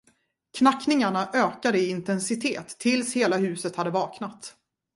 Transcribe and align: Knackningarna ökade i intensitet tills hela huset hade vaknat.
Knackningarna 0.59 1.29
ökade 1.33 1.79
i 1.79 1.89
intensitet 1.89 2.77
tills 2.79 3.13
hela 3.15 3.37
huset 3.37 3.75
hade 3.75 3.89
vaknat. 3.89 4.55